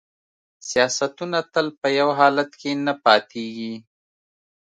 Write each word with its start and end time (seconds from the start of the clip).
سیاستونه 0.69 1.39
تل 1.53 1.67
په 1.79 1.87
یو 1.99 2.09
حالت 2.19 2.51
کې 2.61 2.71
نه 2.85 2.93
پاتیږي 3.03 3.73